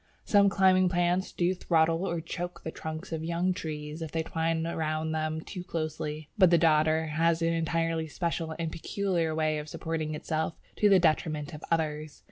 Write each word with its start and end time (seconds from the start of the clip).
Some 0.25 0.49
climbing 0.49 0.89
plants 0.89 1.31
do 1.31 1.53
throttle 1.53 2.07
or 2.09 2.21
choke 2.21 2.63
the 2.63 2.71
trunks 2.71 3.11
of 3.11 3.23
young 3.23 3.53
trees 3.53 4.01
if 4.01 4.11
they 4.11 4.23
twine 4.23 4.63
round 4.67 5.13
them 5.13 5.41
too 5.41 5.63
closely, 5.63 6.27
but 6.39 6.49
the 6.49 6.57
Dodder 6.57 7.05
has 7.05 7.43
an 7.43 7.53
entirely 7.53 8.07
special 8.07 8.55
and 8.57 8.71
peculiar 8.71 9.35
way 9.35 9.59
of 9.59 9.69
supporting 9.69 10.15
itself 10.15 10.55
to 10.77 10.89
the 10.89 10.97
detriment 10.97 11.53
of 11.53 11.63
others. 11.69 12.19